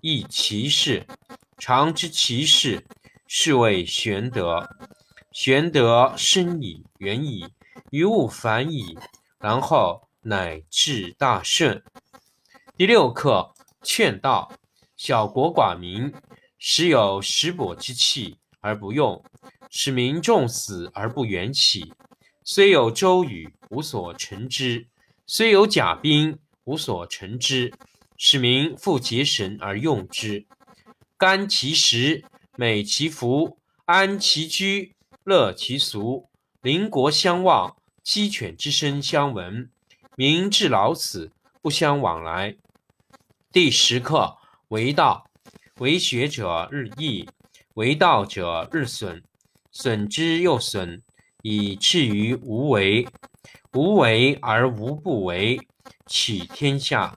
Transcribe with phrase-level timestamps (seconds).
[0.00, 1.06] 亦其事，
[1.58, 2.84] 常知其事，
[3.26, 4.68] 是谓玄德。
[5.32, 7.46] 玄德深矣，远矣，
[7.90, 8.98] 于物反矣，
[9.38, 11.82] 然后乃至大顺。
[12.76, 14.52] 第六课，劝道：
[14.96, 16.12] 小国寡民，
[16.58, 19.22] 时有食帛之器而不用，
[19.70, 21.92] 使民重死而不远起。
[22.42, 24.86] 虽有周瑜，无所成之；
[25.26, 27.72] 虽有甲兵，无所成之。
[28.22, 30.44] 使民复结绳而用之，
[31.16, 32.22] 甘其食，
[32.54, 36.28] 美其服，安其居，乐其俗。
[36.60, 39.70] 邻国相望，鸡犬之声相闻，
[40.16, 41.32] 民至老死
[41.62, 42.58] 不相往来。
[43.50, 44.36] 第十课
[44.68, 45.30] 为道，
[45.78, 47.26] 为学者日益，
[47.72, 49.22] 为道者日损，
[49.72, 51.00] 损之又损，
[51.40, 53.08] 以至于无为。
[53.72, 55.58] 无为而无不为，
[56.06, 57.16] 取天下。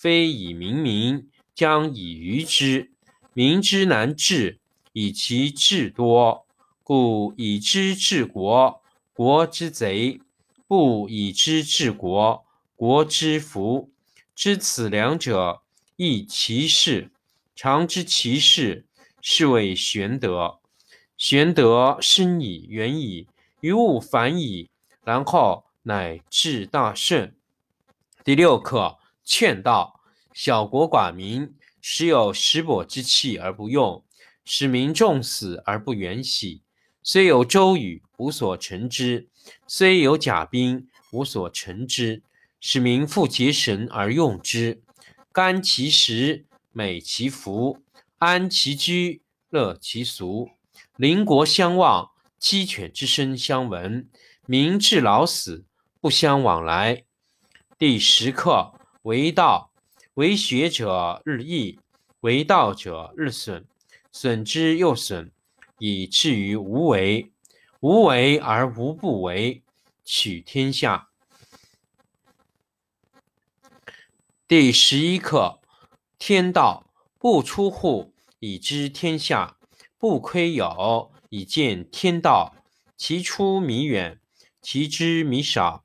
[0.00, 2.90] 非以明民，将以愚之。
[3.34, 4.58] 民之难治，
[4.94, 6.46] 以其智多；
[6.82, 8.80] 故以知治国，
[9.12, 10.22] 国之贼；
[10.66, 12.46] 不以知治国，
[12.76, 13.90] 国之福。
[14.34, 15.60] 知此两者，
[15.96, 17.10] 亦其事。
[17.54, 18.86] 常知其事，
[19.20, 20.60] 是谓玄德。
[21.18, 23.26] 玄德深矣，远矣，
[23.60, 24.70] 于物反矣，
[25.04, 27.36] 然后乃至大顺。
[28.24, 28.96] 第六课。
[29.24, 30.00] 劝道：
[30.32, 34.04] 小国寡民，时有食帛之器而不用，
[34.44, 36.62] 使民重死而不远徙。
[37.02, 39.28] 虽有周瑜，无所成之；
[39.66, 42.22] 虽有甲兵，无所成之。
[42.62, 44.82] 使民复结绳而用之。
[45.32, 47.78] 甘其食，美其服，
[48.18, 50.50] 安其居，乐其俗。
[50.96, 54.10] 邻国相望，鸡犬之声相闻，
[54.44, 55.64] 民至老死
[56.02, 57.04] 不相往来。
[57.78, 58.79] 第十课。
[59.02, 59.70] 为道，
[60.14, 61.78] 为学者日益，
[62.20, 63.64] 为道者日损，
[64.12, 65.32] 损之又损，
[65.78, 67.32] 以至于无为。
[67.80, 69.62] 无为而无不为，
[70.04, 71.08] 取天下。
[74.46, 75.60] 第十一课：
[76.18, 76.84] 天道，
[77.18, 79.56] 不出户，以知天下；
[79.96, 82.54] 不窥有，以见天道。
[82.98, 84.20] 其出弥远，
[84.60, 85.84] 其知弥少。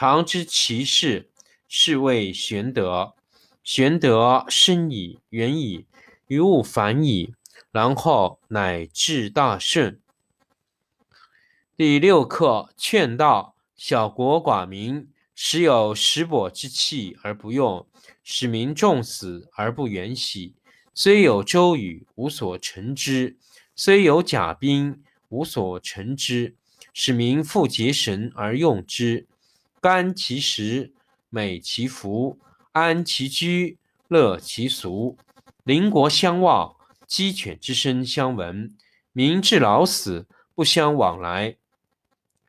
[0.00, 1.28] 常知其事，
[1.66, 3.16] 是谓玄德。
[3.64, 5.86] 玄德深矣，远矣，
[6.28, 7.34] 于物反矣，
[7.72, 10.00] 然后乃至大顺。
[11.76, 17.84] 第六课劝道：小国寡民，时有食帛之器而不用，
[18.22, 20.54] 使民重死而不远徙。
[20.94, 23.34] 虽有周瑜，无所成之；
[23.74, 26.54] 虽有甲兵，无所成之。
[26.94, 29.26] 使民复结绳而用之。
[29.80, 30.92] 甘其食，
[31.30, 32.38] 美其服，
[32.72, 33.78] 安其居，
[34.08, 35.16] 乐其俗。
[35.62, 36.74] 邻国相望，
[37.06, 38.74] 鸡犬之声相闻。
[39.12, 41.56] 民至老死，不相往来。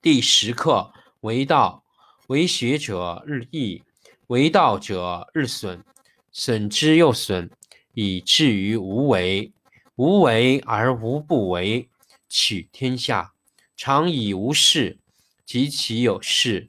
[0.00, 1.82] 第十课为道，
[2.28, 3.82] 为学者日益，
[4.28, 5.82] 为道者日损，
[6.30, 7.50] 损之又损，
[7.94, 9.52] 以至于无为。
[9.96, 11.88] 无为而无不为，
[12.28, 13.32] 取天下
[13.76, 14.98] 常以无事，
[15.44, 16.68] 及其有事，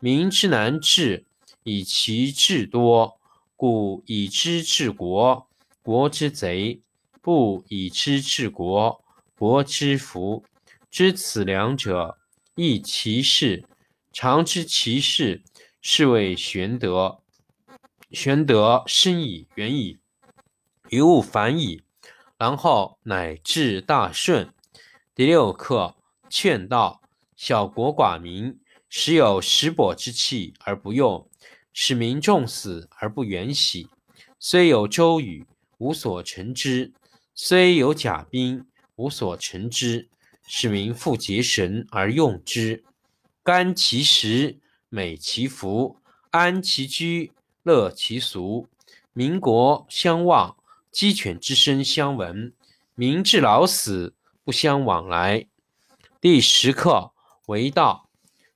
[0.00, 1.24] 民之难治，
[1.62, 3.18] 以其智多。
[3.54, 5.46] 故以知治国，
[5.82, 6.80] 国之贼；
[7.20, 9.04] 不以知治国，
[9.36, 10.44] 国之福。
[10.90, 12.16] 知此两者。
[12.56, 13.64] 亦其事，
[14.12, 15.42] 常知其事，
[15.80, 17.20] 是谓玄德。
[18.10, 19.98] 玄德深矣，远矣，
[20.88, 21.82] 于物反矣，
[22.36, 24.52] 然后乃至大顺。
[25.14, 25.94] 第六课，
[26.28, 27.00] 劝道：
[27.36, 28.58] 小国寡民，
[28.92, 31.26] 时有食帛之器而不用，
[31.72, 33.88] 使民重死而不远徙。
[34.40, 35.46] 虽有周瑜，
[35.78, 36.90] 无所成之；
[37.32, 38.66] 虽有甲兵，
[38.96, 40.08] 无所成之。
[40.48, 42.82] 使民复结绳而用之，
[43.44, 44.58] 甘其食，
[44.88, 45.98] 美其服，
[46.32, 47.30] 安其居，
[47.62, 48.66] 乐其俗。
[49.12, 50.56] 民国相望，
[50.90, 52.52] 鸡犬之声相闻。
[52.96, 55.46] 民至老死，不相往来。
[56.20, 57.12] 第十课
[57.46, 58.09] 为道，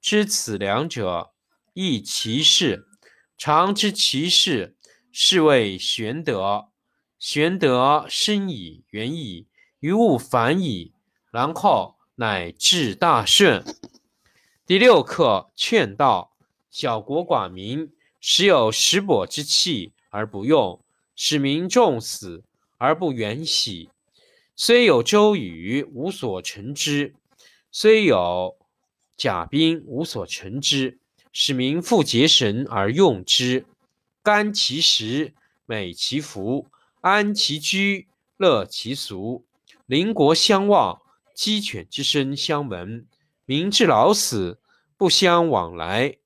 [0.00, 1.32] 知此两者，
[1.74, 2.86] 亦其事。
[3.38, 4.76] 常知其事，
[5.12, 6.68] 是谓玄德。
[7.18, 9.46] 玄德深矣，远矣，
[9.80, 10.92] 于物反矣，
[11.30, 11.96] 然后。
[12.16, 13.64] 乃至大顺。
[14.66, 16.36] 第六课劝道：
[16.70, 20.84] 小国寡民，时有食帛之器而不用，
[21.16, 22.44] 使民重死
[22.76, 23.88] 而不远徙。
[24.54, 27.14] 虽有周瑜，无所成之；
[27.72, 28.58] 虽有
[29.20, 30.98] 甲兵，无所乘之。
[31.30, 33.66] 使民复结绳而用之。
[34.22, 35.34] 甘其食，
[35.66, 36.68] 美其服，
[37.02, 38.08] 安其居，
[38.38, 39.44] 乐其俗。
[39.84, 41.02] 邻国相望。
[41.34, 43.06] 鸡犬之声相闻，
[43.44, 44.58] 民至老死，
[44.96, 46.16] 不相往来。